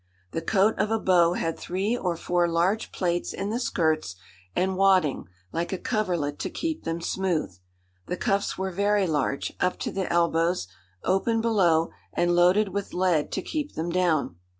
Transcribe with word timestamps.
The 0.31 0.41
coat 0.41 0.79
of 0.79 0.89
a 0.89 0.97
beau 0.97 1.33
had 1.33 1.59
three 1.59 1.95
or 1.95 2.17
four 2.17 2.47
large 2.47 2.91
plaits 2.91 3.33
in 3.33 3.51
the 3.51 3.59
skirts, 3.59 4.15
and 4.55 4.75
wadding, 4.75 5.27
like 5.51 5.71
a 5.71 5.77
coverlet, 5.77 6.39
to 6.39 6.49
keep 6.49 6.85
them 6.85 7.01
smooth. 7.01 7.55
The 8.07 8.17
cuffs 8.17 8.57
were 8.57 8.71
very 8.71 9.05
large, 9.05 9.53
up 9.59 9.77
to 9.81 9.91
the 9.91 10.11
elbows, 10.11 10.67
open 11.03 11.39
below, 11.39 11.91
and 12.13 12.35
loaded 12.35 12.69
with 12.69 12.95
lead 12.95 13.31
to 13.33 13.43
keep 13.43 13.75
them 13.75 13.91
down. 13.91 14.37